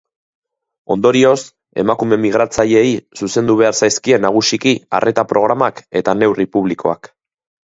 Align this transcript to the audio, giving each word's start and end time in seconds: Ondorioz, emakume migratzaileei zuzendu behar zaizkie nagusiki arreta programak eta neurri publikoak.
Ondorioz, 0.93 1.41
emakume 1.83 2.17
migratzaileei 2.23 2.93
zuzendu 3.19 3.57
behar 3.61 3.77
zaizkie 3.81 4.19
nagusiki 4.25 4.75
arreta 5.01 5.27
programak 5.35 5.85
eta 6.03 6.19
neurri 6.25 6.49
publikoak. 6.59 7.13